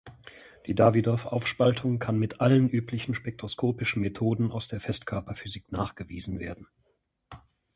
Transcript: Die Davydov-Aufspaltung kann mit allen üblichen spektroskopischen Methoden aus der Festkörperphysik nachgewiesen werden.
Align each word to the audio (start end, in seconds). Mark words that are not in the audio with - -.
Die 0.65 0.73
Davydov-Aufspaltung 0.73 1.99
kann 1.99 2.17
mit 2.17 2.41
allen 2.41 2.67
üblichen 2.67 3.13
spektroskopischen 3.13 4.01
Methoden 4.01 4.51
aus 4.51 4.67
der 4.67 4.79
Festkörperphysik 4.79 5.71
nachgewiesen 5.71 6.39
werden. 6.39 6.65